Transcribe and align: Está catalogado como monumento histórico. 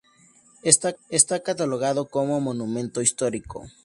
Está 1.19 1.43
catalogado 1.43 2.01
como 2.07 2.41
monumento 2.47 3.03
histórico. 3.03 3.59